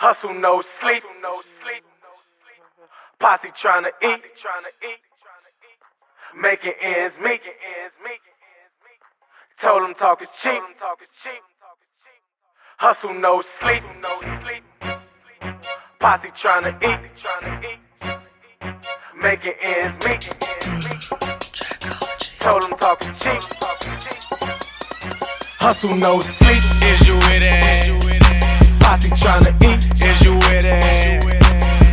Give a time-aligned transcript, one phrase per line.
[0.00, 1.02] Hustle no sleep.
[1.20, 1.84] No sleep.
[3.18, 4.22] Posse trying to eat.
[6.34, 7.42] Making ends meet.
[9.60, 10.62] Told them talk is cheap.
[12.78, 13.82] Hustle no sleep.
[14.00, 14.64] No sleep.
[15.98, 17.00] Posse trying to eat.
[19.20, 20.34] Making ends meet.
[22.38, 23.42] Told them talk is cheap.
[25.60, 26.62] Hustle no sleep.
[26.84, 27.99] Is you with it?
[28.90, 29.86] Posse trying to eat.
[30.02, 31.22] Is you with it?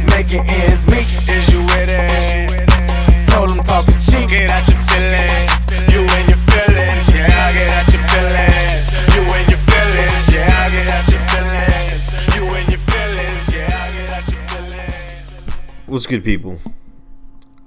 [0.09, 1.05] Making ends meet.
[1.29, 3.29] Is you with it?
[3.29, 4.27] Told them talk is cheap.
[4.27, 5.93] Get out your feelings.
[5.93, 7.05] You and your feelings.
[7.13, 9.13] Yeah, I get out your feelings.
[9.13, 10.25] You and your feelings.
[10.33, 12.35] Yeah, I get out your feelings.
[12.35, 13.45] You and your feelings.
[13.53, 15.53] Yeah, I get out your feelings.
[15.85, 16.57] What's good, people?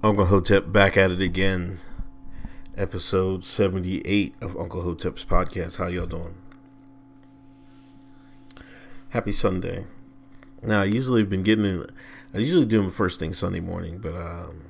[0.03, 1.79] Uncle Hotep back at it again.
[2.77, 5.77] Episode 78 of Uncle Hotep's podcast.
[5.77, 6.35] How y'all doing?
[9.11, 9.87] Happy Sunday.
[10.63, 11.85] Now, I usually have been getting in,
[12.33, 14.63] I usually do them first thing Sunday morning, but, um,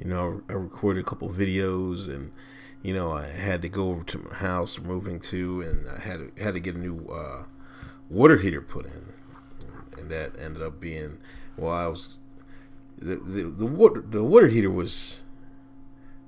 [0.00, 2.32] you know, I recorded a couple videos and,
[2.82, 6.34] you know, I had to go over to my house moving to, and I had
[6.34, 7.42] to, had to get a new uh,
[8.08, 9.12] water heater put in.
[9.98, 11.18] And that ended up being,
[11.58, 12.16] well, I was
[12.96, 15.24] the the, the water the water heater was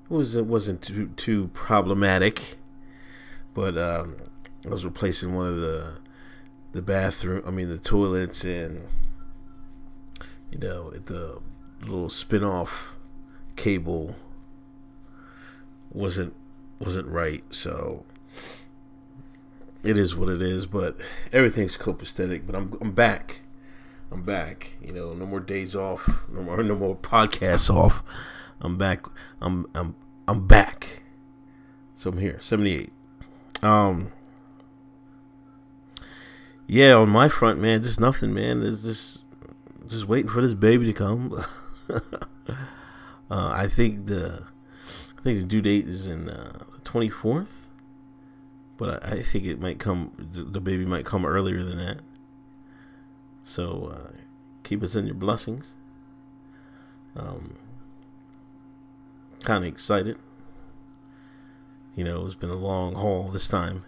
[0.09, 2.57] was wasn't too too problematic,
[3.53, 4.17] but um,
[4.65, 5.93] I was replacing one of the
[6.71, 7.43] the bathroom.
[7.45, 8.87] I mean the toilets and
[10.51, 11.39] you know the
[11.81, 12.97] little spin off
[13.55, 14.15] cable
[15.91, 16.33] wasn't
[16.79, 17.43] wasn't right.
[17.51, 18.05] So
[19.83, 20.65] it is what it is.
[20.65, 20.97] But
[21.31, 22.45] everything's copacetic.
[22.45, 23.41] But I'm I'm back.
[24.11, 24.75] I'm back.
[24.81, 26.25] You know, no more days off.
[26.29, 28.03] No more no more podcasts off.
[28.59, 29.05] I'm back.
[29.41, 29.95] I'm I'm
[30.27, 31.03] I'm back.
[31.95, 32.37] So I'm here.
[32.39, 32.91] 78.
[33.61, 34.11] Um
[36.67, 38.61] Yeah, on my front, man, just nothing, man.
[38.61, 39.23] There's just
[39.87, 41.43] just waiting for this baby to come.
[41.89, 41.99] uh,
[43.29, 44.43] I think the
[45.17, 47.47] I think the due date is in uh, the 24th.
[48.77, 51.99] But I, I think it might come the- baby might come earlier than that.
[53.43, 54.11] So uh,
[54.63, 55.71] keep us in your blessings.
[57.15, 57.55] Um,
[59.43, 60.17] kind of excited.
[61.95, 63.83] You know, it's been a long haul this time.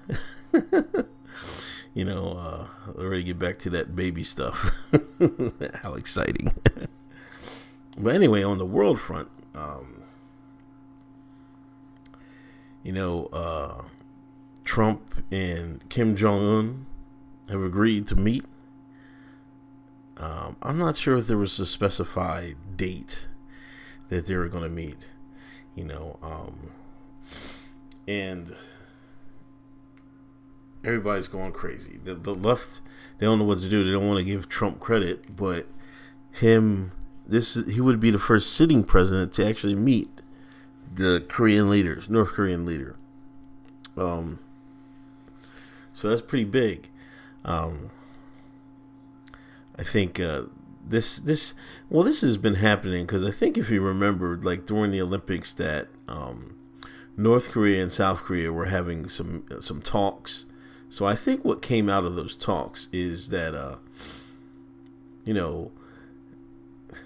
[1.94, 4.88] you know, uh, ready to get back to that baby stuff.
[5.82, 6.54] How exciting!
[7.98, 10.04] but anyway, on the world front, um,
[12.84, 13.84] you know, uh,
[14.64, 16.86] Trump and Kim Jong Un
[17.50, 18.46] have agreed to meet.
[20.18, 23.28] Um, I'm not sure if there was a specified date
[24.10, 25.10] that they were going to meet,
[25.76, 26.72] you know, um,
[28.08, 28.56] and
[30.84, 32.00] everybody's going crazy.
[32.04, 32.82] The, the left,
[33.18, 33.84] they don't know what to do.
[33.84, 35.68] They don't want to give Trump credit, but
[36.32, 36.92] him,
[37.26, 40.10] this he would be the first sitting president to actually meet
[40.94, 42.96] the Korean leaders, North Korean leader.
[43.96, 44.40] Um,
[45.94, 46.90] so that's pretty big.
[47.46, 47.92] Um,
[49.78, 50.44] I think uh,
[50.86, 51.54] this this
[51.90, 55.54] well this has been happening because I think if you remember like during the Olympics
[55.54, 56.58] that um,
[57.16, 60.46] North Korea and South Korea were having some some talks.
[60.94, 63.78] So I think what came out of those talks is that uh,
[65.26, 65.72] you know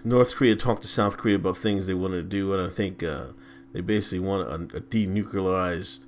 [0.04, 3.02] North Korea talked to South Korea about things they wanted to do, and I think
[3.02, 3.28] uh,
[3.72, 6.02] they basically want a, a denuclearized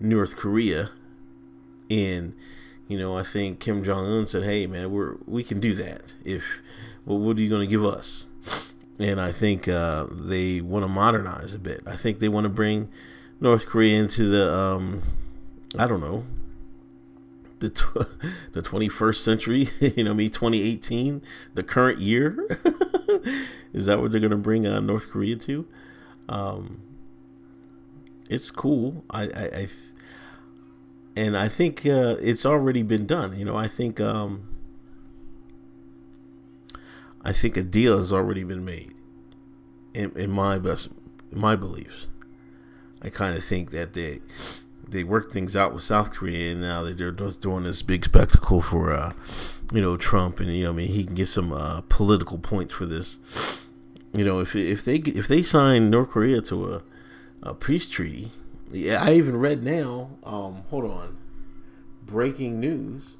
[0.00, 0.92] North Korea.
[1.90, 2.32] And
[2.88, 6.14] you know, I think Kim Jong Un said, "Hey, man, we're we can do that.
[6.24, 6.62] If
[7.04, 8.28] well, what are you going to give us?"
[8.98, 11.82] And I think uh, they want to modernize a bit.
[11.84, 12.88] I think they want to bring
[13.42, 15.02] North Korea into the um,
[15.78, 16.24] I don't know
[17.60, 18.08] the tw-
[18.52, 19.68] the 21st century.
[19.80, 21.22] you know, me 2018,
[21.54, 22.46] the current year.
[23.72, 25.66] Is that what they're going to bring uh, North Korea to?
[26.28, 26.82] Um,
[28.28, 29.04] it's cool.
[29.10, 29.68] I, I, I
[31.16, 33.38] and I think uh, it's already been done.
[33.38, 34.48] You know, I think um,
[37.22, 38.94] I think a deal has already been made.
[39.92, 40.88] In, in my best,
[41.32, 42.06] in my beliefs,
[43.02, 44.20] I kind of think that they
[44.88, 48.92] they worked things out with South Korea, and now they're doing this big spectacle for
[48.92, 49.12] uh,
[49.72, 52.74] you know Trump, and you know, I mean, he can get some uh, political points
[52.74, 53.66] for this.
[54.12, 56.82] You know, if if they if they sign North Korea to a,
[57.42, 58.30] a peace treaty,
[58.70, 60.10] yeah, I even read now.
[60.24, 61.16] Um, hold on,
[62.04, 63.16] breaking news.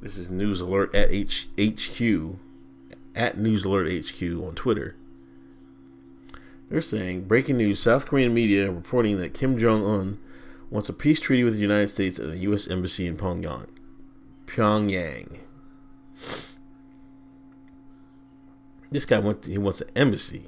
[0.00, 2.36] This is News Alert at H- HQ
[3.14, 4.96] at News Alert HQ on Twitter.
[6.70, 10.18] They're saying breaking news: South Korean media reporting that Kim Jong Un
[10.70, 12.68] wants a peace treaty with the United States at a U.S.
[12.68, 13.66] embassy in Pyongyang.
[14.46, 15.40] Pyongyang.
[18.92, 19.42] This guy went.
[19.42, 20.44] To, he wants an embassy.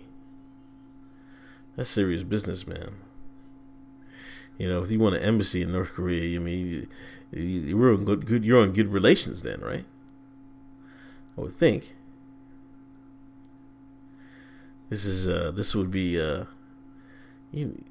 [1.77, 2.97] That's serious business, man.
[4.59, 6.87] You know, if you want an embassy in North Korea, I mean,
[7.33, 8.45] you're on good, good.
[8.45, 9.87] You're on good relations then, right?
[11.37, 11.95] I would think.
[14.93, 16.45] This is uh, this would be uh,
[17.51, 17.83] you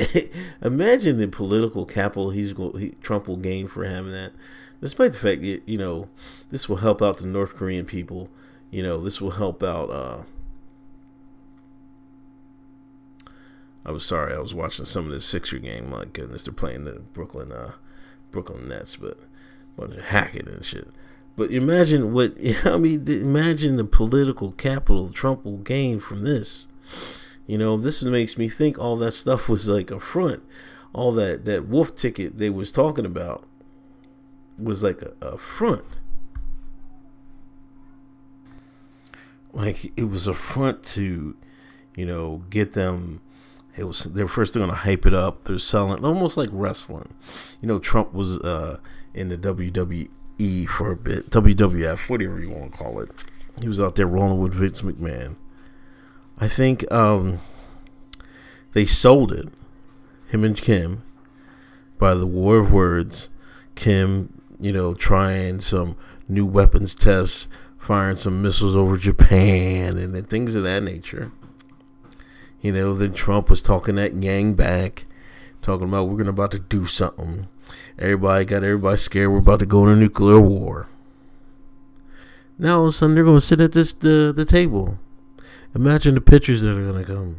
[0.60, 4.32] imagine the political capital he's go, he, Trump will gain for having that.
[4.80, 6.08] Despite the fact that you know
[6.50, 8.28] this will help out the North Korean people,
[8.72, 9.88] you know this will help out.
[9.88, 10.24] Uh,
[13.86, 15.88] I was sorry, I was watching some of this Sixer game.
[15.90, 17.74] My goodness, they're playing the Brooklyn uh,
[18.32, 20.88] Brooklyn Nets, but a bunch of hacking and shit.
[21.38, 23.08] But imagine what I mean.
[23.08, 26.66] Imagine the political capital Trump will gain from this.
[27.46, 30.42] You know, this makes me think all that stuff was like a front.
[30.92, 33.44] All that that wolf ticket they was talking about
[34.58, 36.00] was like a, a front.
[39.52, 41.36] Like it was a front to,
[41.94, 43.20] you know, get them
[43.76, 45.44] it was they're first they're gonna hype it up.
[45.44, 47.14] They're selling almost like wrestling.
[47.62, 48.80] You know, Trump was uh,
[49.14, 50.08] in the WWE
[50.38, 53.10] for a bit, WWF, whatever you want to call it.
[53.60, 55.36] He was out there rolling with Vince McMahon.
[56.38, 57.40] I think um,
[58.72, 59.48] they sold it,
[60.28, 61.02] him and Kim,
[61.98, 63.28] by the war of words.
[63.74, 65.96] Kim, you know, trying some
[66.28, 71.32] new weapons tests, firing some missiles over Japan, and things of that nature.
[72.60, 75.06] You know, then Trump was talking that Yang back,
[75.62, 77.48] talking about we're gonna about to do something.
[77.98, 79.30] Everybody got everybody scared.
[79.30, 80.88] We're about to go into nuclear war.
[82.58, 84.98] Now all of a sudden they're gonna sit at this the the table
[85.74, 87.36] Imagine the pictures that are gonna come.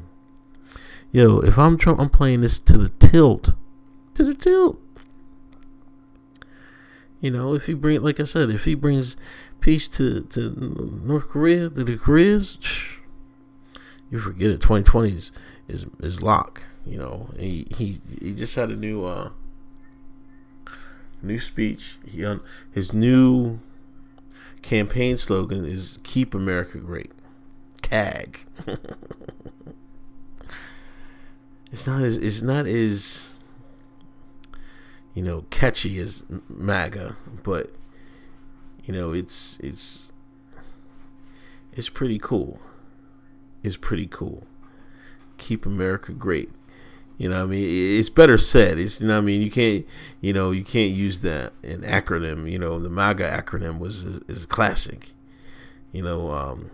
[1.12, 3.56] Yo, if I'm Trump, I'm playing this to the tilt,
[4.14, 4.80] to the tilt.
[7.20, 9.18] You know, if he bring, like I said, if he brings
[9.60, 10.52] peace to to
[11.04, 12.58] North Korea, to the Koreas,
[14.12, 14.62] you forget it.
[14.62, 15.32] 2020 is
[15.68, 16.64] is, is lock.
[16.86, 19.32] You know, he he he just had a new uh
[21.22, 21.98] new speech.
[22.06, 23.60] He on his new
[24.62, 27.12] campaign slogan is "Keep America Great."
[27.82, 28.46] CAG.
[31.72, 33.36] it's not as it's not as
[35.14, 37.74] you know catchy as MAGA, but
[38.84, 40.12] you know it's it's
[41.74, 42.60] it's pretty cool.
[43.64, 44.46] It's pretty cool.
[45.38, 46.52] Keep America great.
[47.20, 48.80] You know, I mean, it's better said.
[48.80, 49.86] It's you know, I mean, you can't,
[50.22, 52.50] you know, you can't use that an acronym.
[52.50, 55.12] You know, the MAGA acronym was is, classic.
[55.92, 56.72] You know, um,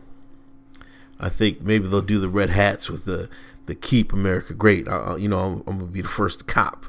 [1.20, 3.28] I think maybe they'll do the red hats with the
[3.66, 4.88] the keep America great.
[4.88, 6.86] I, you know, I'm, I'm, gonna be the first cop.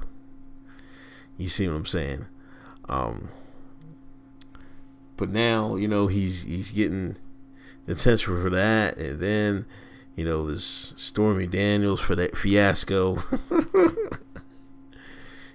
[1.38, 2.26] You see what I'm saying?
[2.91, 3.31] Um,
[5.17, 7.17] but now you know he's he's getting
[7.88, 9.64] attention for that, and then
[10.16, 13.22] you know this Stormy Daniels for that fiasco.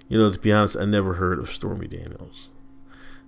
[0.08, 2.48] you know, to be honest, I never heard of Stormy Daniels.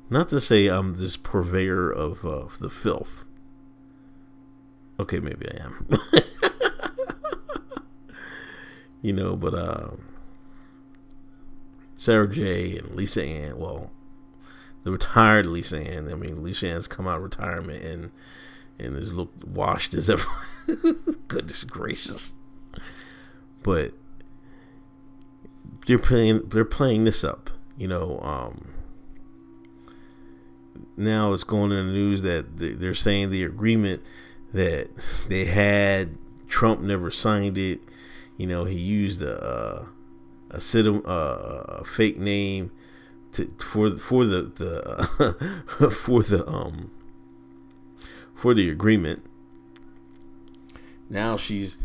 [0.09, 3.27] Not to say I'm this purveyor of uh, the filth
[4.99, 5.89] Okay, maybe I am.
[9.03, 9.91] you know, but uh,
[11.97, 13.91] Sara Jay and Lisa Ann, well,
[14.85, 16.11] the retired Lisa Ann.
[16.11, 18.13] I mean, Lisa Ann's come out of retirement and
[18.79, 20.29] and has looked washed as ever.
[21.29, 22.33] Goodness gracious!
[23.63, 23.93] But
[25.87, 27.51] they're playing they're playing this up.
[27.77, 28.73] You know, um,
[30.97, 34.03] now it's going in the news that they're saying the agreement
[34.53, 34.89] that
[35.29, 36.17] they had.
[36.49, 37.81] Trump never signed it.
[38.37, 39.87] You know, he used a
[40.51, 42.71] a, a, a fake name
[43.33, 46.91] to for for the the for the um
[48.35, 49.25] for the agreement.
[51.09, 51.79] Now she's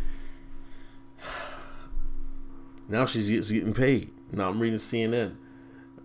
[2.88, 4.12] now she's getting paid.
[4.32, 5.36] Now I'm reading CNN.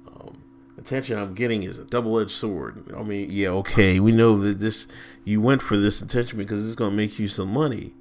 [0.06, 0.42] Um,
[0.76, 2.92] attention I'm getting is a double edged sword.
[2.96, 4.86] I mean, yeah, okay, we know that this
[5.24, 7.94] you went for this attention because it's gonna make you some money.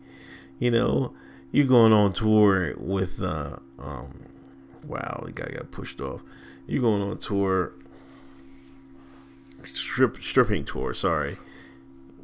[0.59, 1.13] You know,
[1.51, 4.23] you're going on tour with uh um
[4.85, 6.21] wow, the guy got pushed off.
[6.67, 7.73] You're going on tour
[9.63, 11.37] strip stripping tour, sorry.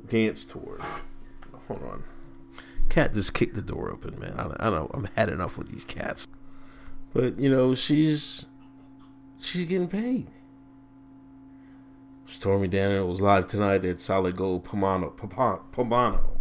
[0.09, 0.79] Dance tour.
[1.67, 2.03] Hold on.
[2.89, 4.33] Cat just kicked the door open, man.
[4.37, 6.27] I, I know I'm had enough with these cats.
[7.13, 8.47] But you know, she's
[9.39, 10.27] she's getting paid.
[12.25, 15.15] Stormy Daniels was live tonight at Solid Gold Pomano.
[15.15, 16.39] Pomano.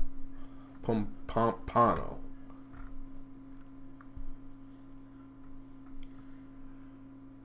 [1.26, 2.18] Pompano.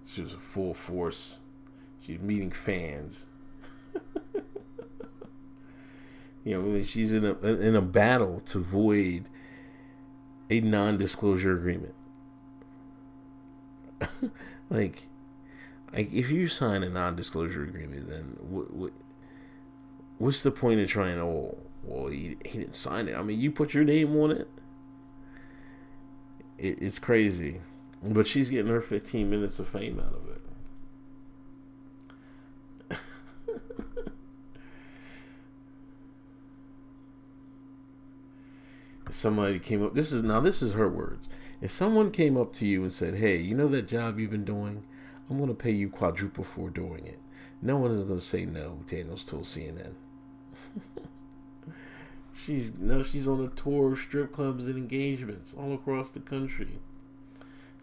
[0.06, 1.40] She was a full force.
[2.00, 3.28] She's meeting fans.
[6.44, 9.30] You know, she's in a in a battle to void
[10.50, 11.96] a non-disclosure agreement.
[14.70, 15.08] like,
[15.94, 18.92] like if you sign a non-disclosure agreement, then what, what
[20.18, 21.22] what's the point of trying to?
[21.24, 23.18] Oh, well, he, he didn't sign it.
[23.18, 24.48] I mean, you put your name on it.
[26.58, 27.62] it it's crazy,
[28.02, 30.33] but she's getting her 15 minutes of fame out of it.
[39.14, 41.30] Somebody came up this is now this is her words.
[41.62, 44.46] If someone came up to you and said hey you know that job you've been
[44.46, 44.84] doing?
[45.30, 47.20] I'm going to pay you quadruple for doing it.
[47.62, 49.94] No one is going to say no daniels told cnn
[52.34, 56.80] she's no she's on a tour of strip clubs and engagements all across the country.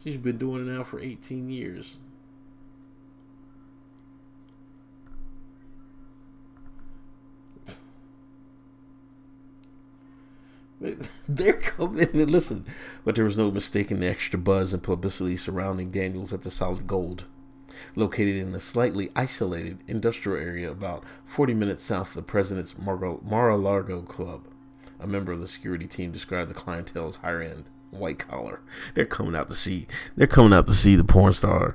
[0.02, 1.96] She's been doing it now for 18 years
[11.28, 12.64] They're coming and listen,
[13.04, 16.87] but there was no mistaking the extra buzz and publicity surrounding Daniels at the Solid
[16.87, 17.25] Gold,
[17.94, 24.02] located in a slightly isolated industrial area about 40 minutes south of the president's Mar-a-Lago
[24.02, 24.46] club.
[24.99, 28.60] A member of the security team described the clientele as higher end, white collar.
[28.94, 29.87] They're coming out to see.
[30.14, 31.75] They're coming out to see the porn star,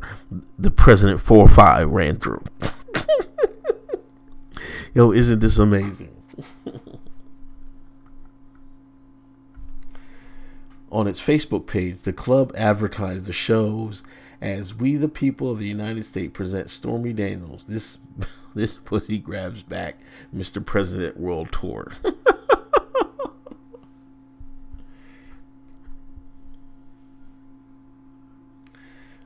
[0.58, 2.44] the president four or five ran through.
[4.94, 6.15] Yo, isn't this amazing?
[10.96, 14.02] On its Facebook page, the club advertised the shows
[14.40, 17.66] as "We the People of the United States present Stormy Daniels.
[17.68, 17.98] This
[18.56, 20.00] this pussy grabs back,
[20.34, 20.66] Mr.
[20.66, 21.92] President World Tour."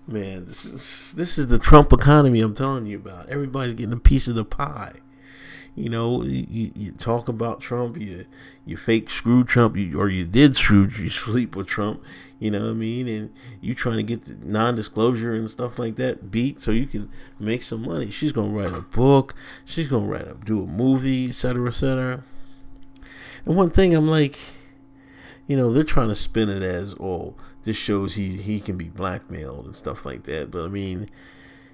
[0.08, 3.30] Man, this is this is the Trump economy I'm telling you about.
[3.30, 5.02] Everybody's getting a piece of the pie.
[5.80, 8.26] You know, you, you talk about Trump, you
[8.66, 12.04] you fake screw Trump, you, or you did screw, you sleep with Trump.
[12.38, 13.08] You know what I mean?
[13.08, 17.10] And you trying to get the non-disclosure and stuff like that beat so you can
[17.40, 18.12] make some money.
[18.12, 19.34] She's gonna write a book.
[19.64, 22.24] She's gonna write a do a movie, etc., etc.
[23.46, 24.38] And one thing I'm like,
[25.48, 28.90] you know, they're trying to spin it as, oh, this shows he he can be
[28.90, 30.52] blackmailed and stuff like that.
[30.52, 31.10] But I mean,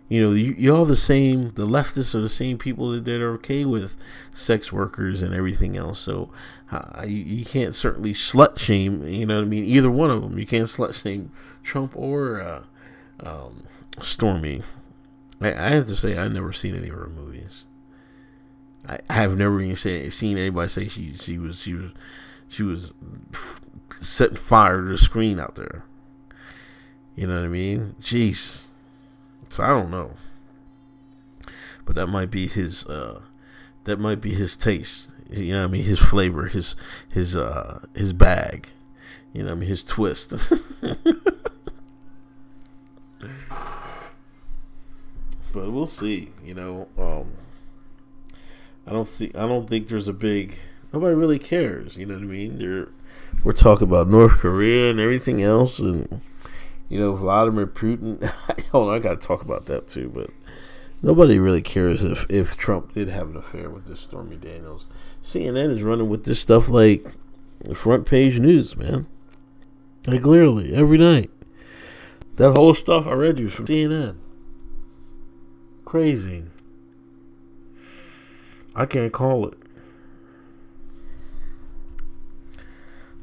[0.07, 1.50] you know, you, all the same.
[1.51, 3.97] The leftists are the same people that, that are okay with
[4.33, 6.00] sex workers and everything else.
[6.00, 6.29] So
[6.71, 9.03] uh, you, you can't certainly slut shame.
[9.03, 9.65] You know what I mean?
[9.65, 10.38] Either one of them.
[10.38, 11.31] You can't slut shame
[11.63, 12.62] Trump or uh,
[13.25, 13.63] um,
[14.00, 14.62] Stormy.
[15.41, 17.65] I, I, have to say, I've never seen any of her movies.
[18.88, 21.91] I, I have never even say, seen anybody say she she was she was
[22.47, 22.93] she was
[23.89, 25.83] setting fire to the screen out there.
[27.15, 27.95] You know what I mean?
[28.00, 28.65] Jeez.
[29.49, 30.11] So I don't know.
[31.85, 33.21] But that might be his uh
[33.85, 35.09] that might be his taste.
[35.29, 35.83] You know I mean?
[35.83, 36.75] His flavor, his
[37.11, 38.69] his uh his bag.
[39.33, 39.69] You know I mean?
[39.69, 40.33] His twist.
[45.53, 46.87] but we'll see, you know.
[46.97, 47.31] Um
[48.87, 50.59] I don't think I don't think there's a big
[50.93, 52.59] nobody really cares, you know what I mean?
[52.59, 52.89] They're
[53.43, 56.21] we're talking about North Korea and everything else and
[56.89, 58.23] you know, Vladimir Putin.
[58.71, 60.11] hold on, I got to talk about that too.
[60.13, 60.29] But
[61.01, 64.87] nobody really cares if if Trump did have an affair with this Stormy Daniels.
[65.23, 67.05] CNN is running with this stuff like
[67.73, 69.07] front page news, man.
[70.07, 71.31] Like literally every night.
[72.35, 74.17] That whole stuff I read you from CNN.
[75.85, 76.43] Crazy.
[78.75, 79.57] I can't call it.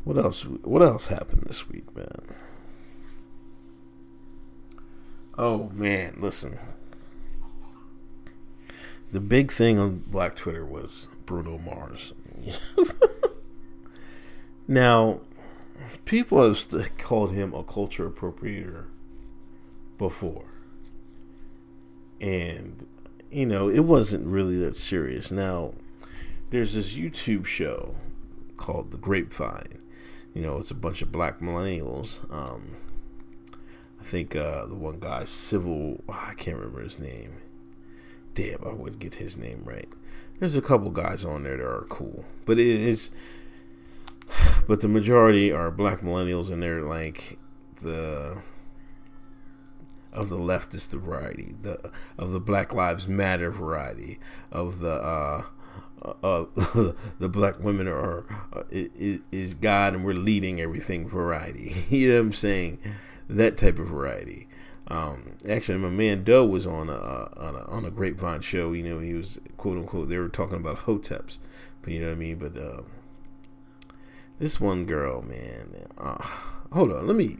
[0.04, 0.44] What else?
[0.44, 2.08] What else happened this week, man?
[5.44, 6.56] Oh man, listen.
[9.10, 12.12] The big thing on Black Twitter was Bruno Mars.
[14.68, 15.18] now,
[16.04, 18.84] people have called him a culture appropriator
[19.98, 20.44] before.
[22.20, 22.86] And,
[23.32, 25.32] you know, it wasn't really that serious.
[25.32, 25.72] Now,
[26.50, 27.96] there's this YouTube show
[28.56, 29.82] called The Grapevine.
[30.34, 32.20] You know, it's a bunch of black millennials.
[32.32, 32.76] Um,
[34.02, 37.34] I think uh, the one guy, Civil, I can't remember his name.
[38.34, 39.88] Damn, I would get his name right.
[40.40, 43.12] There's a couple guys on there that are cool, but it is,
[44.66, 47.38] but the majority are black millennials, and they're like
[47.80, 48.42] the
[50.12, 54.18] of the leftist variety, the of the Black Lives Matter variety,
[54.50, 55.44] of the uh,
[56.04, 56.46] uh,
[57.20, 61.84] the black women are uh, is, is God and we're leading everything variety.
[61.88, 62.78] you know what I'm saying?
[63.36, 64.48] That type of variety.
[64.88, 68.72] Um, actually, my man Doe was on a, on a on a Grapevine show.
[68.72, 70.08] You know, he was quote unquote.
[70.08, 71.38] They were talking about hoteps,
[71.82, 72.36] but you know what I mean.
[72.36, 72.82] But uh,
[74.38, 75.86] this one girl, man.
[75.96, 76.22] Uh,
[76.72, 77.38] hold on, let me.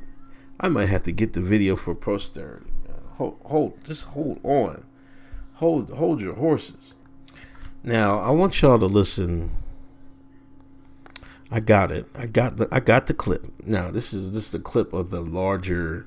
[0.61, 2.70] I might have to get the video for posterity.
[3.16, 4.84] Hold, hold, just hold on.
[5.54, 6.94] Hold, hold your horses.
[7.82, 9.50] Now, I want y'all to listen.
[11.52, 12.06] I got it.
[12.14, 12.66] I got the.
[12.73, 13.47] I got the clip.
[13.66, 16.06] Now, this is this is the clip of the larger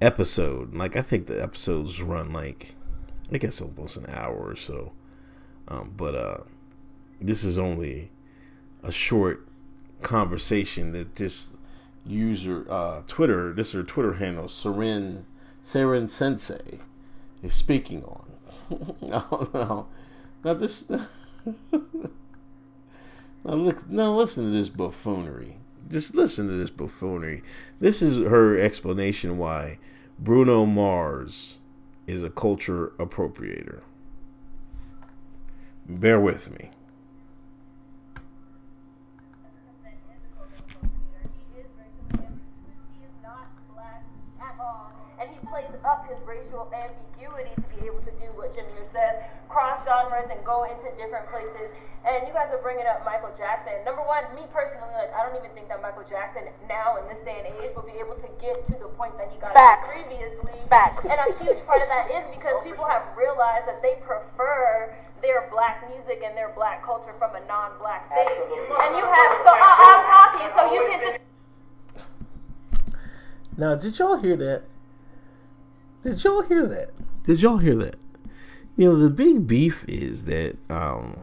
[0.00, 0.74] episode.
[0.74, 2.74] Like, I think the episodes run like,
[3.32, 4.90] I guess almost an hour or so.
[5.68, 6.38] Um, but uh,
[7.20, 8.10] this is only
[8.82, 9.46] a short
[10.02, 11.54] conversation that this
[12.04, 15.22] user uh, Twitter, this is her Twitter handle, Seren
[15.64, 16.80] Seren Sensei,
[17.40, 18.26] is speaking on.
[19.00, 19.86] no, no,
[20.44, 20.90] now this.
[23.44, 25.56] now look, now listen to this buffoonery.
[25.88, 27.42] Just listen to this buffoonery.
[27.80, 29.78] This is her explanation why
[30.18, 31.58] Bruno Mars
[32.06, 33.82] is a culture appropriator.
[35.88, 36.70] Bear with me.
[45.84, 50.42] Up his racial ambiguity to be able to do what Jameer says, cross genres and
[50.44, 51.70] go into different places.
[52.02, 53.78] And you guys are bringing up Michael Jackson.
[53.86, 57.22] Number one, me personally, like I don't even think that Michael Jackson now in this
[57.22, 59.90] day and age will be able to get to the point that he got Facts.
[59.94, 60.58] previously.
[60.66, 61.06] Facts.
[61.06, 64.90] And a huge part of that is because people have realized that they prefer
[65.22, 68.42] their black music and their black culture from a non-black face.
[68.50, 70.98] And you have so I, I'm talking, so you can.
[70.98, 71.22] Just,
[73.56, 74.64] Now, did y'all hear that?
[76.02, 76.90] Did y'all hear that?
[77.24, 77.96] Did y'all hear that?
[78.76, 81.16] You know, the big beef is that um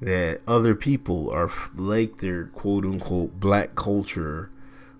[0.00, 4.50] that other people are like their quote unquote black culture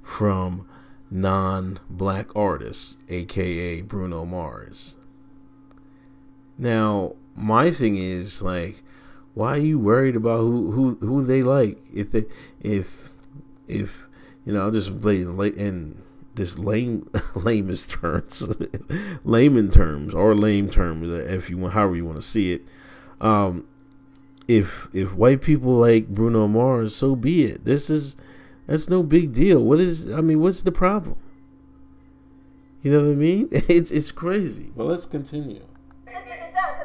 [0.02, 0.66] from
[1.10, 4.96] non-black artists, aka Bruno Mars.
[6.56, 8.82] Now, my thing is like,
[9.34, 11.78] why are you worried about who who who they like?
[11.92, 12.26] If they
[12.60, 13.10] if
[13.66, 14.06] if
[14.46, 16.02] you know, I'll just play in
[16.34, 18.48] late this lame lamest terms,
[19.24, 22.62] layman terms or lame terms, if you want, however you want to see it.
[23.20, 23.66] Um,
[24.46, 27.64] if if white people like Bruno Mars, so be it.
[27.64, 28.16] This is
[28.66, 29.62] that's no big deal.
[29.62, 30.12] What is?
[30.12, 31.16] I mean, what's the problem?
[32.82, 33.48] You know what I mean?
[33.52, 34.70] It's it's crazy.
[34.76, 35.64] But let's continue.
[36.04, 36.20] because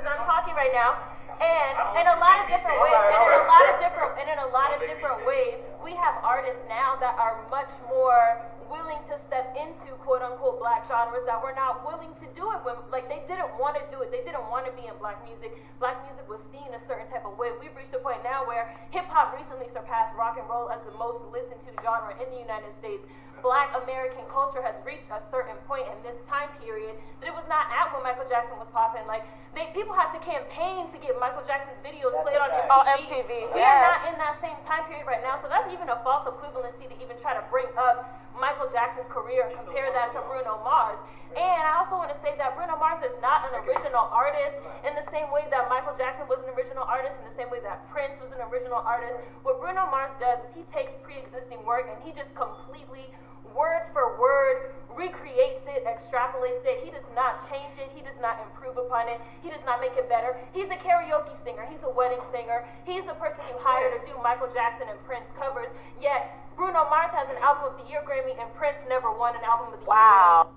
[0.07, 0.95] I'm talking right now,
[1.43, 4.39] and in a lot of different ways, and in a lot of different, and in
[4.39, 9.17] a lot of different ways, we have artists now that are much more willing to
[9.27, 13.09] step into quote unquote black genres that were not willing to do it when like
[13.09, 14.13] they didn't want to do it.
[14.13, 15.57] They didn't want to be in black music.
[15.81, 17.51] Black music was seen a certain type of way.
[17.57, 21.25] We've reached a point now where hip-hop recently surpassed rock and roll as the most
[21.33, 23.03] listened to genre in the united states.
[23.41, 27.47] Black american culture has reached a certain point in this time period that it was
[27.47, 29.03] not at when michael jackson was popping.
[29.09, 29.23] Like
[29.55, 32.67] they people had to campaign to get michael jackson's videos played on MTV.
[32.69, 33.79] Oh, MTV, we yeah.
[33.79, 36.91] are not in that same time period right now so that's even a false equivalency
[36.91, 40.97] to even try to bring up Michael Jackson's career compare that to Bruno Mars.
[41.35, 44.97] And I also want to say that Bruno Mars is not an original artist in
[44.97, 47.85] the same way that Michael Jackson was an original artist, in the same way that
[47.93, 49.13] Prince was an original artist.
[49.45, 53.13] What Bruno Mars does is he takes pre existing work and he just completely,
[53.53, 56.81] word for word, recreates it, extrapolates it.
[56.81, 57.93] He does not change it.
[57.93, 59.21] He does not improve upon it.
[59.45, 60.33] He does not make it better.
[60.49, 61.65] He's a karaoke singer.
[61.69, 62.65] He's a wedding singer.
[62.89, 65.69] He's the person you hire to do Michael Jackson and Prince covers.
[66.01, 69.41] Yet Bruno Mars has an album of the year Grammy and Prince never won an
[69.45, 69.87] album of the year.
[69.87, 70.49] Wow.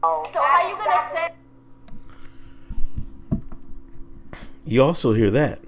[0.00, 0.32] Grammy.
[0.32, 1.28] So how you gonna say?
[4.64, 5.60] You also hear that.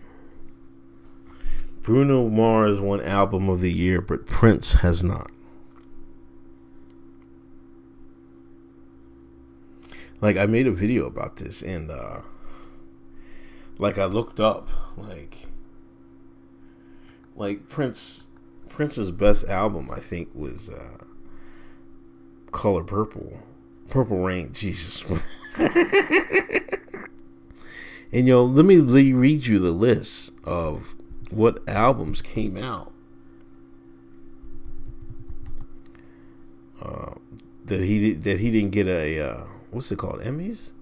[1.83, 5.33] Bruno Mars won album of the year, but Prince has not.
[10.21, 12.21] Like I made a video about this and uh
[13.79, 15.46] like I looked up like
[17.37, 18.29] like Prince
[18.69, 21.05] Prince's best album I think was uh
[22.53, 23.41] Color Purple.
[23.89, 25.05] Purple Rain, Jesus.
[28.13, 30.97] and yo, let me read you the list of
[31.31, 32.93] what albums came out
[36.81, 37.15] uh,
[37.65, 40.73] that he that he didn't get a uh, what's it called Emmys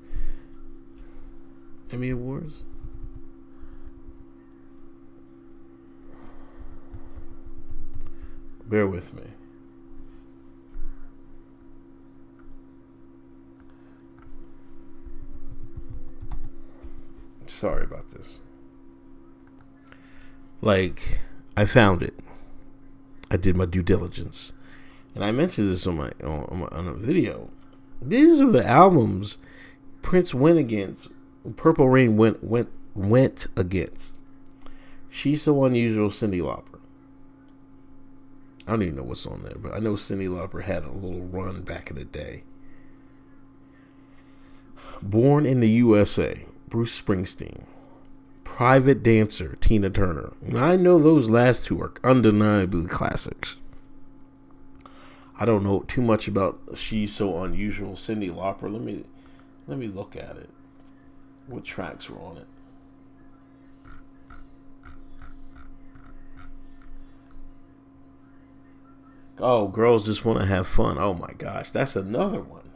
[1.90, 2.62] Emmy awards
[8.68, 9.22] bear with me
[17.46, 18.40] sorry about this
[20.60, 21.20] like
[21.56, 22.14] I found it
[23.30, 24.52] I did my due diligence
[25.14, 27.50] and I mentioned this on my on, my, on a video.
[28.02, 29.38] These are the albums
[30.02, 31.08] Prince went against.
[31.56, 34.16] Purple Rain went went went against.
[35.08, 36.73] She's so unusual, Cyndi Lauper.
[38.66, 41.22] I don't even know what's on there, but I know Cyndi Lauper had a little
[41.22, 42.44] run back in the day.
[45.02, 47.64] Born in the USA, Bruce Springsteen.
[48.42, 50.32] Private Dancer, Tina Turner.
[50.40, 53.58] Now, I know those last two are undeniably classics.
[55.38, 58.72] I don't know too much about She's So Unusual, Cyndi Lauper.
[58.72, 59.04] Let me
[59.66, 60.50] let me look at it.
[61.46, 62.46] What tracks were on it?
[69.38, 70.96] Oh, girls just want to have fun.
[70.98, 72.70] Oh my gosh, that's another one.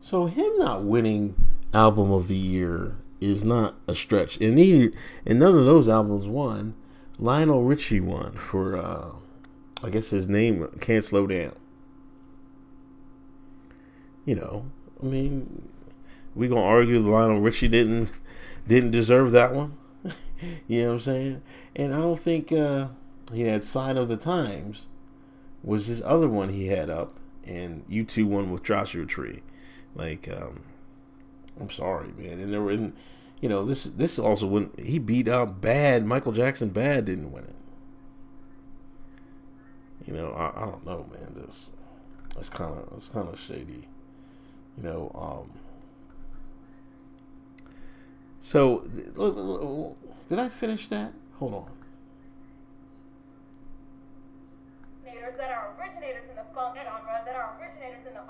[0.00, 1.36] So him not winning
[1.72, 4.90] album of the year is not a stretch, and he
[5.24, 6.74] and none of those albums won.
[7.18, 9.10] Lionel Richie won for, uh,
[9.84, 11.52] I guess his name can't slow down.
[14.24, 14.70] You know,
[15.02, 15.68] I mean,
[16.34, 18.10] we gonna argue Lionel Richie didn't
[18.66, 19.76] didn't deserve that one.
[20.66, 21.42] you know what I'm saying?
[21.76, 22.88] And I don't think uh,
[23.32, 24.86] he had sign of the times
[25.62, 29.42] was this other one he had up, and U2 won with Joshua Tree.
[29.94, 30.60] Like, um,
[31.60, 32.40] I'm sorry, man.
[32.40, 36.70] And there were, you know, this this also when he beat out Bad Michael Jackson.
[36.70, 37.54] Bad didn't win it.
[40.06, 41.34] You know, I, I don't know, man.
[41.34, 41.72] This
[42.34, 43.88] that's kind of that's kind of shady.
[44.76, 45.50] You know, um.
[48.42, 48.88] So,
[50.28, 51.12] did I finish that?
[51.38, 51.70] Hold on.
[55.40, 58.24] that are originators in the funk genre, that are originators in the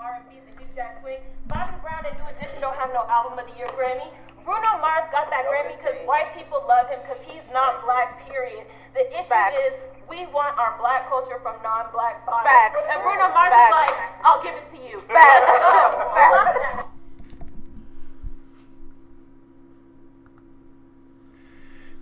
[0.81, 1.21] R&B, Jack Swing.
[1.47, 4.09] Bobby Brown and New Edition don't have no Album of the Year Grammy.
[4.43, 8.65] Bruno Mars got that Grammy because white people love him because he's not black, period.
[8.93, 9.55] The issue Facts.
[9.61, 12.49] is we want our black culture from non-black bodies.
[12.49, 12.81] Facts.
[12.91, 13.69] And Bruno Mars Facts.
[13.69, 15.01] is like, I'll give it to you.
[15.07, 16.87] Facts.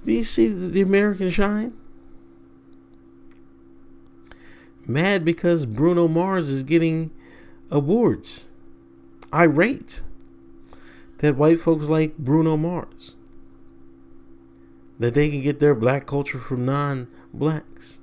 [0.05, 1.73] Do you see the, the American shine?
[4.87, 7.11] Mad because Bruno Mars is getting
[7.69, 8.47] awards.
[9.33, 10.03] Irate
[11.19, 13.15] that white folks like Bruno Mars.
[14.97, 17.99] That they can get their black culture from non blacks.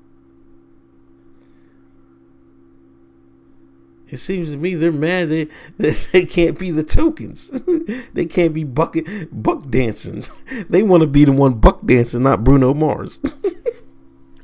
[4.08, 7.50] It seems to me they're mad they, that they can't be the tokens.
[8.12, 10.24] they can't be bucket buck dancing.
[10.70, 13.20] They want to be the one buck dancing, not Bruno Mars.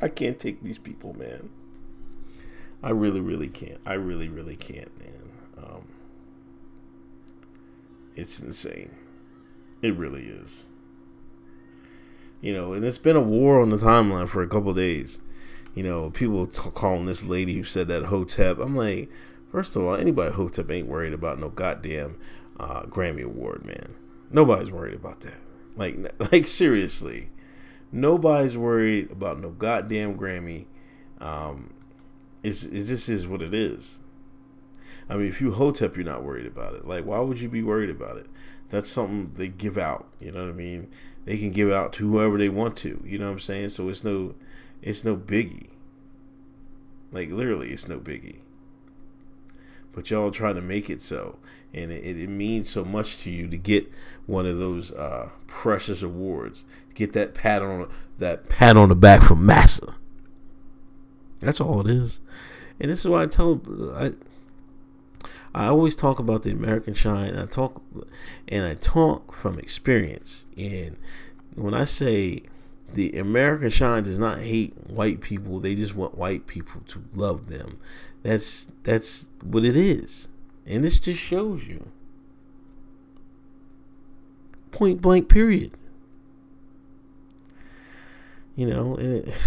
[0.00, 1.48] I can't take these people, man.
[2.82, 3.78] I really, really can't.
[3.86, 5.21] I really, really can't, man.
[8.16, 8.90] It's insane.
[9.80, 10.66] It really is.
[12.40, 15.20] You know, and it's been a war on the timeline for a couple days.
[15.74, 18.58] You know, people t- calling this lady who said that Hotep.
[18.58, 19.10] I'm like,
[19.50, 22.18] first of all, anybody Hotep ain't worried about no goddamn
[22.58, 23.94] uh, Grammy award, man.
[24.30, 25.38] Nobody's worried about that.
[25.76, 25.96] Like,
[26.32, 27.30] like seriously,
[27.90, 30.66] nobody's worried about no goddamn Grammy.
[31.20, 31.72] Um,
[32.42, 34.00] is is this is what it is.
[35.12, 36.86] I mean, if you Hotep, you're not worried about it.
[36.86, 38.26] Like, why would you be worried about it?
[38.70, 40.06] That's something they give out.
[40.18, 40.90] You know what I mean?
[41.26, 43.02] They can give out to whoever they want to.
[43.04, 43.68] You know what I'm saying?
[43.68, 44.34] So it's no,
[44.80, 45.68] it's no biggie.
[47.12, 48.38] Like literally, it's no biggie.
[49.92, 51.38] But y'all trying to make it so,
[51.74, 53.92] and it, it means so much to you to get
[54.24, 56.64] one of those uh, precious awards.
[56.94, 59.94] Get that pat on that pat on the back from Massa.
[61.40, 62.20] That's all it is.
[62.80, 63.60] And this is why I tell
[63.94, 64.12] I
[65.54, 67.36] I always talk about the American shine.
[67.36, 67.82] I talk
[68.48, 70.46] and I talk from experience.
[70.56, 70.96] And
[71.54, 72.42] when I say
[72.92, 77.48] the American shine does not hate white people, they just want white people to love
[77.48, 77.78] them.
[78.22, 80.28] That's that's what it is.
[80.66, 81.90] And this just shows you.
[84.70, 85.72] Point blank period.
[88.56, 89.34] You know, and it,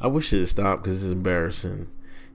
[0.00, 1.86] I wish it stopped because it's embarrassing.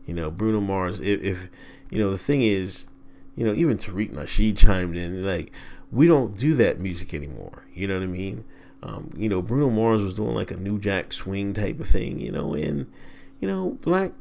[0.08, 1.00] You know, Bruno Mars.
[1.00, 1.50] If, if
[1.92, 2.88] you know the thing is,
[3.36, 5.52] you know, even Tariq Nasheed chimed in like,
[5.92, 7.66] we don't do that music anymore.
[7.74, 8.44] You know what I mean?
[8.82, 12.20] Um, you know, Bruno Mars was doing like a New Jack Swing type of thing.
[12.20, 12.92] You know, and
[13.40, 14.14] you know, black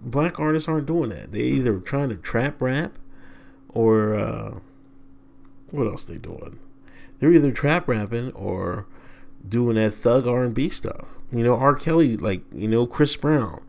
[0.00, 1.32] black artists aren't doing that.
[1.32, 2.92] They either trying to trap rap
[3.68, 4.54] or uh,
[5.70, 6.58] what else they doing?
[7.18, 8.86] They're either trap rapping or
[9.48, 11.08] doing that thug R and B stuff.
[11.30, 11.74] You know, R.
[11.74, 13.62] Kelly, like you know, Chris Brown.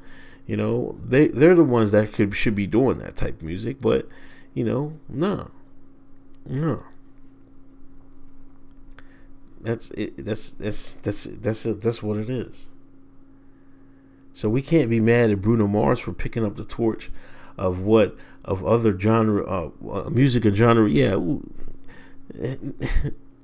[0.46, 3.78] You know, they they're the ones that could should be doing that type of music,
[3.80, 4.08] but
[4.54, 5.52] you know, no,
[6.46, 6.84] no.
[9.62, 10.26] That's it.
[10.26, 12.70] That's that's that's that's that's what it is.
[14.34, 17.10] So we can't be mad at Bruno Mars for picking up the torch
[17.58, 20.90] of what of other genre uh, uh music and genre.
[20.90, 21.16] Yeah,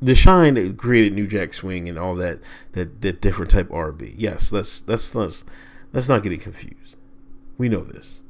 [0.01, 2.39] the Shine created New Jack Swing and all that
[2.73, 4.15] that, that different type R&B.
[4.17, 5.45] Yes, let's let's let's
[5.93, 6.95] let's not get it confused.
[7.58, 8.21] We know this,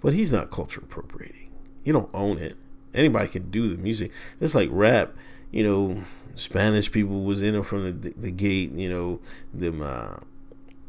[0.00, 1.50] but he's not culture appropriating.
[1.84, 2.56] You don't own it.
[2.94, 4.12] Anybody can do the music.
[4.40, 5.14] It's like rap.
[5.50, 6.02] You know,
[6.34, 8.72] Spanish people was in it from the, the gate.
[8.72, 9.20] You know,
[9.52, 9.82] them.
[9.82, 10.16] Uh,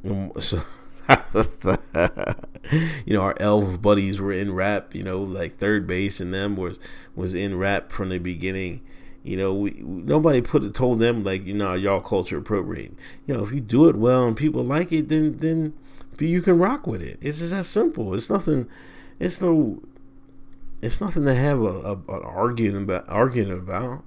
[0.40, 0.62] so
[3.06, 4.94] you know, our elf buddies were in rap.
[4.96, 6.80] You know, like third base and them was
[7.16, 8.82] was in rap from the beginning.
[9.24, 12.98] You know, we nobody put it told them like you know y'all culture appropriating.
[13.28, 15.74] You know, if you do it well and people like it, then then
[16.20, 17.18] you can rock with it.
[17.22, 18.14] It's just that simple.
[18.14, 18.68] It's nothing.
[19.20, 19.82] It's no.
[20.82, 24.04] It's nothing to have a, a an arguing about arguing about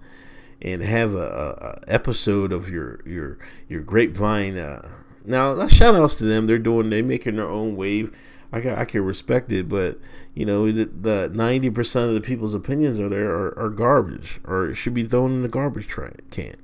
[0.61, 4.89] and have a, a, episode of your your your grapevine uh,
[5.25, 6.47] now, shout outs to them.
[6.47, 8.15] They're doing, They're making their own wave.
[8.55, 9.99] I can, I can respect it, but
[10.33, 14.71] you know, the ninety percent of the people's opinions are there are, are garbage, or
[14.71, 16.55] it should be thrown in the garbage can.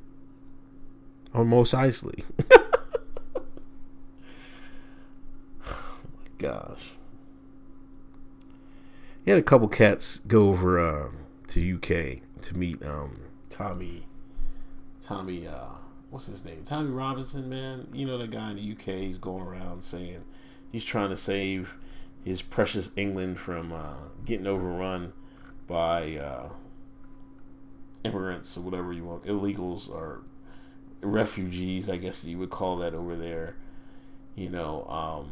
[1.34, 2.22] On most Eisley.
[5.66, 5.82] oh
[6.14, 6.92] my gosh.
[9.24, 11.10] He had a couple cats go over uh,
[11.48, 14.06] to UK to meet um, Tommy.
[15.02, 15.48] Tommy.
[15.48, 15.70] Uh,
[16.10, 16.62] what's his name?
[16.64, 17.88] Tommy Robinson, man.
[17.92, 19.00] You know the guy in the UK.
[19.00, 20.22] He's going around saying
[20.70, 21.76] he's trying to save
[22.24, 25.12] his precious England from uh, getting overrun
[25.66, 26.48] by uh,
[28.04, 30.22] immigrants or whatever you want, illegals or
[31.00, 31.88] refugees.
[31.88, 33.56] I guess you would call that over there.
[34.34, 35.30] You know, um,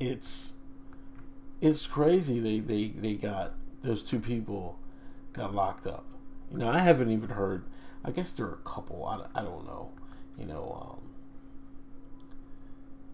[0.00, 0.54] it's
[1.60, 2.40] it's crazy.
[2.40, 4.78] They they they got those two people
[5.32, 6.04] got locked up.
[6.50, 7.64] You know, I haven't even heard
[8.04, 9.04] I guess there are a couple.
[9.04, 9.90] I, I don't know.
[10.38, 11.11] You know, um,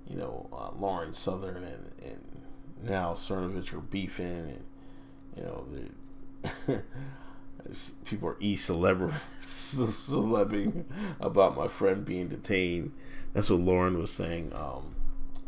[0.08, 2.42] you know, uh, Lauren Southern and, and
[2.82, 4.64] now Cernovich are beefing, and
[5.36, 5.66] you know,
[8.04, 9.12] people are e celebrating
[11.20, 12.92] about my friend being detained.
[13.34, 14.52] That's what Lauren was saying.
[14.54, 14.94] Um,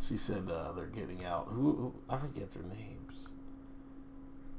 [0.00, 1.48] she said uh, they're getting out.
[1.50, 3.28] Who, who I forget their names.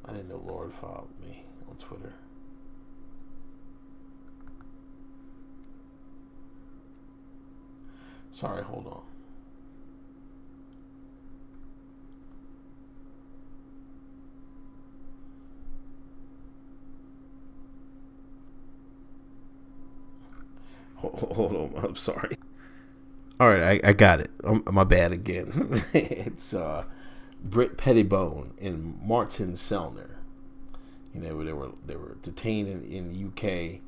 [0.05, 2.13] I didn't know Lauren followed me on Twitter.
[8.31, 9.10] Sorry, hold on.
[21.35, 22.37] Hold on, I'm sorry.
[23.39, 24.29] All right, I, I got it.
[24.43, 25.83] I'm, my bad again.
[25.93, 26.85] it's uh,
[27.43, 30.11] Britt Pettibone and Martin Sellner.
[31.13, 33.79] You know, they were they were detained in, in the UK,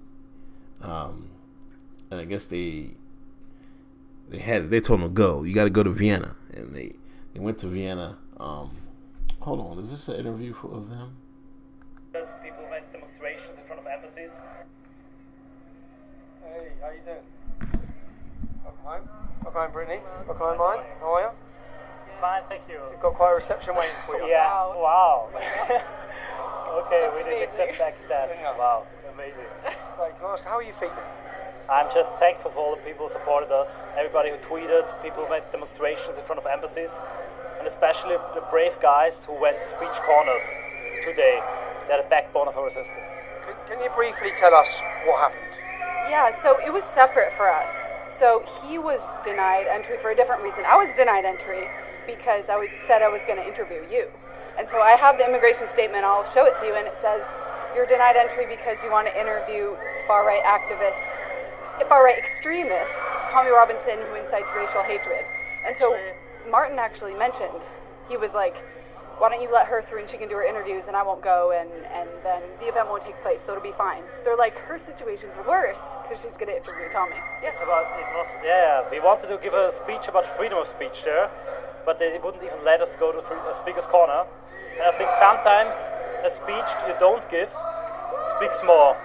[0.82, 1.30] um,
[2.10, 2.91] and I guess they
[4.30, 5.43] they had they told them to go.
[5.43, 6.93] You got to go to Vienna, and they
[7.34, 8.17] they went to Vienna.
[8.39, 8.71] Um,
[9.39, 11.17] hold on, is this an interview for, of them?
[12.43, 14.41] People make demonstrations in front of embassies.
[16.53, 17.25] Hey, how you doing?
[18.61, 19.09] Welcome home.
[19.41, 20.01] Welcome home, Brittany.
[20.29, 20.85] Welcome home, mine.
[21.01, 21.31] How are you?
[22.21, 22.77] Fine, thank you.
[22.93, 24.29] You've got quite a reception waiting for you.
[24.29, 24.45] Yeah.
[24.77, 25.33] Wow.
[25.33, 28.37] okay, we didn't expect that.
[28.59, 28.85] Wow,
[29.15, 29.49] amazing.
[29.97, 30.93] Right, can I ask, how are you feeling?
[31.71, 35.31] I'm just thankful for all the people who supported us, everybody who tweeted, people who
[35.31, 37.01] made demonstrations in front of embassies,
[37.57, 40.45] and especially the brave guys who went to speech corners
[41.03, 41.41] today.
[41.87, 43.09] They're the backbone of our resistance.
[43.41, 45.63] Can, can you briefly tell us what happened?
[46.09, 47.91] Yeah, so it was separate for us.
[48.07, 50.63] So he was denied entry for a different reason.
[50.67, 51.67] I was denied entry
[52.05, 54.09] because I said I was going to interview you.
[54.59, 57.33] And so I have the immigration statement, I'll show it to you, and it says,
[57.73, 61.17] You're denied entry because you want to interview far right activist
[61.87, 65.25] far right extremist, Tommy Robinson, who incites racial hatred.
[65.65, 65.97] And so
[66.49, 67.67] Martin actually mentioned,
[68.09, 68.63] he was like,
[69.19, 71.21] why don't you let her through and she can do her interviews and I won't
[71.21, 74.04] go and, and then the event won't take place, so it'll be fine.
[74.23, 77.15] They're like, her situation's worse because she's going to interview Tommy.
[77.41, 77.49] Yeah.
[77.49, 81.04] It's about, it was, yeah, we wanted to give a speech about freedom of speech
[81.04, 81.30] there,
[81.86, 84.26] but they wouldn't even let us go to the speaker's corner.
[84.76, 85.76] And I think sometimes
[86.26, 87.54] a speech you don't give
[88.38, 88.97] speaks more.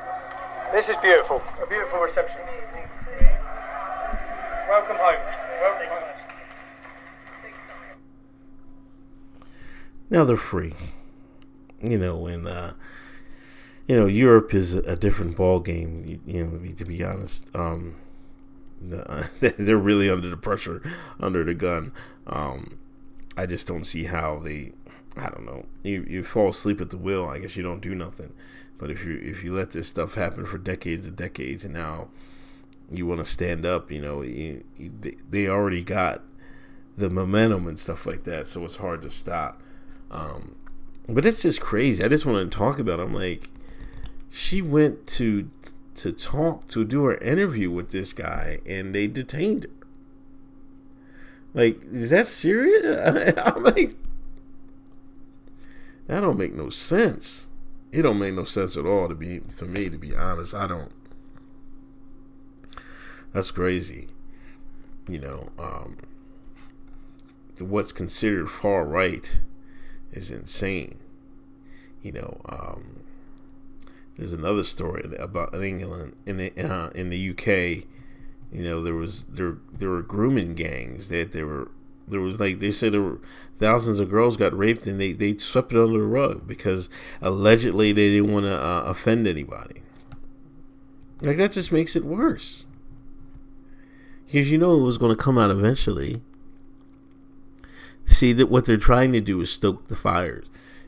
[0.73, 2.41] This is beautiful, a beautiful reception.
[4.69, 5.21] Welcome home.
[5.63, 6.03] Welcome home.
[10.11, 10.75] Now they're free.
[11.83, 12.73] You know, and uh,
[13.87, 16.21] you know Europe is a different ball game.
[16.27, 17.97] You, know, to be honest, um,
[18.81, 20.83] they're really under the pressure,
[21.21, 21.93] under the gun.
[22.27, 22.79] Um,
[23.37, 24.73] I just don't see how they.
[25.17, 25.67] I don't know.
[25.83, 27.27] You you fall asleep at the wheel.
[27.27, 28.33] I guess you don't do nothing.
[28.77, 32.09] But if you if you let this stuff happen for decades and decades, and now
[32.91, 33.91] you want to stand up.
[33.91, 34.93] You know, you, you,
[35.29, 36.23] they already got
[36.97, 39.63] the momentum and stuff like that, so it's hard to stop.
[40.11, 40.55] Um,
[41.09, 42.05] but it's just crazy.
[42.05, 43.01] I just want to talk about.
[43.01, 43.05] It.
[43.05, 43.51] I'm like,
[44.31, 45.51] she went to
[45.97, 49.71] to talk to do her interview with this guy, and they detained her.
[51.55, 53.35] Like, is that serious?
[53.39, 53.97] I'm like,
[56.07, 57.49] that don't make no sense.
[57.91, 59.89] It don't make no sense at all to be to me.
[59.89, 60.93] To be honest, I don't.
[63.33, 64.09] That's crazy.
[65.09, 65.97] You know, um,
[67.59, 69.41] what's considered far right
[70.19, 70.99] is insane.
[72.03, 73.01] You know, um,
[74.17, 77.85] there's another story about England in the uh, in the UK.
[78.53, 81.71] You know, there was there there were grooming gangs that there were
[82.07, 83.21] there was like they said there were
[83.59, 87.93] thousands of girls got raped and they they swept it under the rug because allegedly
[87.93, 89.83] they didn't want to uh, offend anybody.
[91.21, 92.67] Like that just makes it worse.
[94.27, 96.23] Because you know it was going to come out eventually.
[98.09, 100.47] See that what they're trying to do is stoke the fires.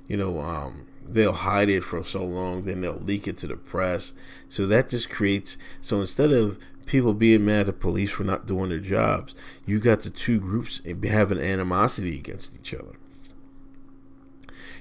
[0.09, 3.57] You know, um, they'll hide it for so long, then they'll leak it to the
[3.57, 4.15] press.
[4.49, 5.57] So that just creates.
[5.81, 9.35] So instead of people being mad at police for not doing their jobs,
[9.67, 12.97] you got the two groups having animosity against each other.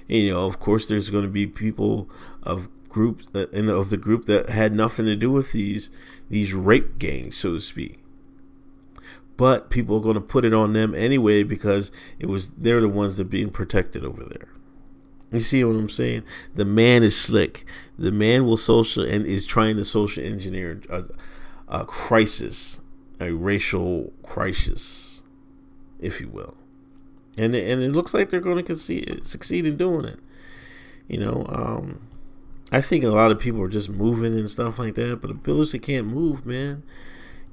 [0.08, 2.10] And, you know, of course, there's going to be people
[2.42, 5.90] of groups uh, of the group that had nothing to do with these
[6.28, 8.02] these rape gangs, so to speak.
[9.40, 12.90] But people are going to put it on them anyway because it was they're the
[12.90, 14.48] ones that being protected over there.
[15.32, 16.24] You see what I'm saying?
[16.54, 17.64] The man is slick.
[17.98, 21.04] The man will social and is trying to social engineer a,
[21.68, 22.80] a crisis,
[23.18, 25.22] a racial crisis,
[25.98, 26.58] if you will.
[27.38, 30.20] And and it looks like they're going to succeed in doing it.
[31.08, 32.02] You know, um,
[32.70, 35.34] I think a lot of people are just moving and stuff like that, but the
[35.34, 36.82] builders that can't move, man,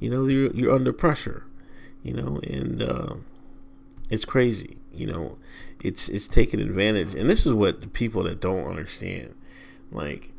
[0.02, 1.46] you know, you're you're under pressure.
[2.04, 3.16] You know, and uh,
[4.10, 4.78] it's crazy.
[4.94, 5.38] You know,
[5.84, 9.36] it's it's taking advantage, and this is what the people that don't understand,
[9.92, 10.32] like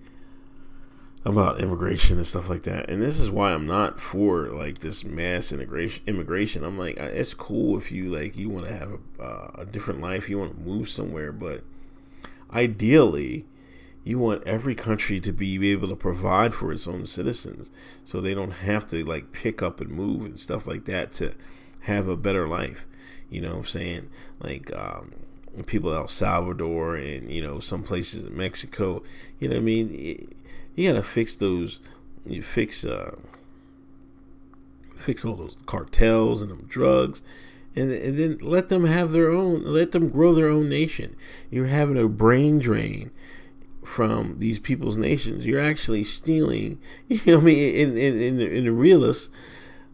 [1.25, 2.89] about immigration and stuff like that.
[2.89, 6.03] And this is why I'm not for like this mass immigration.
[6.07, 6.65] Immigration.
[6.65, 10.01] I'm like, it's cool if you like you want to have a, uh, a different
[10.01, 11.63] life, you want to move somewhere, but
[12.53, 13.47] ideally,
[14.05, 17.71] you want every country to be able to provide for its own citizens,
[18.05, 21.35] so they don't have to like pick up and move and stuff like that to
[21.81, 22.87] have a better life.
[23.31, 24.11] You know what I'm saying?
[24.41, 25.13] Like um,
[25.67, 29.03] people El Salvador and you know some places in Mexico.
[29.39, 30.35] You know what I mean?
[30.75, 31.81] You gotta fix those.
[32.25, 33.17] You fix uh,
[34.99, 37.23] fix all those cartels and them drugs.
[37.77, 41.15] And, and then let them have their own, let them grow their own nation.
[41.51, 43.13] You're having a brain drain
[43.89, 45.47] from these people's nations.
[45.47, 49.31] You're actually stealing, you know, I mean, in in in, in the realist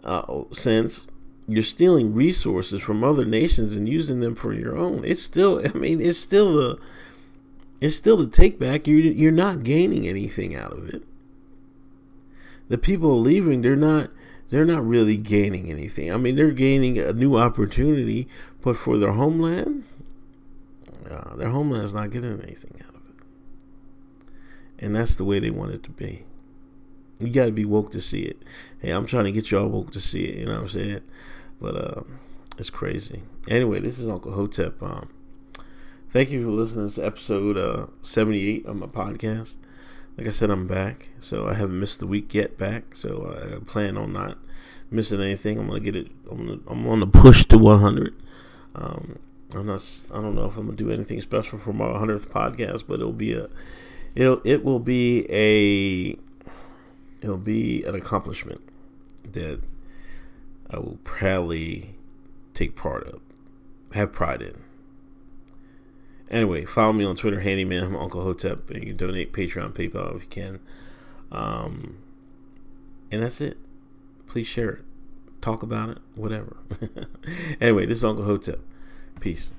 [0.02, 1.06] uh, sense,
[1.46, 5.04] you're stealing resources from other nations and using them for your own.
[5.04, 6.76] It's still, I mean, it's still a,
[7.80, 8.86] it's still the take back.
[8.86, 11.04] You're you're not gaining anything out of it.
[12.68, 14.10] The people leaving, they're not,
[14.50, 16.12] they're not really gaining anything.
[16.12, 18.26] I mean, they're gaining a new opportunity,
[18.62, 19.84] but for their homeland,
[21.08, 22.93] uh, their homeland is not getting anything out.
[24.84, 26.24] And that's the way they want it to be.
[27.18, 28.42] You got to be woke to see it.
[28.80, 30.40] Hey, I'm trying to get y'all woke to see it.
[30.40, 31.00] You know what I'm saying?
[31.58, 32.02] But uh,
[32.58, 33.22] it's crazy.
[33.48, 34.82] Anyway, this is Uncle Hotep.
[34.82, 35.08] Um,
[36.10, 39.54] thank you for listening to this episode uh, 78 of my podcast.
[40.18, 42.58] Like I said, I'm back, so I haven't missed the week yet.
[42.58, 44.36] Back, so I plan on not
[44.90, 45.58] missing anything.
[45.58, 46.08] I'm gonna get it.
[46.30, 48.14] I'm, gonna, I'm on the push to 100.
[48.74, 49.18] Um,
[49.54, 50.04] I'm not.
[50.10, 53.12] I don't know if I'm gonna do anything special for my 100th podcast, but it'll
[53.12, 53.48] be a.
[54.14, 54.40] It'll.
[54.44, 56.16] It will be a.
[57.20, 58.60] It'll be an accomplishment
[59.32, 59.60] that
[60.70, 61.94] I will proudly
[62.52, 63.20] take part of,
[63.92, 64.62] have pride in.
[66.30, 70.16] Anyway, follow me on Twitter, Handyman, I'm Uncle Hotep, and you can donate Patreon, PayPal
[70.16, 70.60] if you can.
[71.30, 71.98] Um,
[73.10, 73.58] and that's it.
[74.26, 74.84] Please share it,
[75.40, 76.56] talk about it, whatever.
[77.60, 78.60] anyway, this is Uncle Hotep.
[79.20, 79.50] Peace.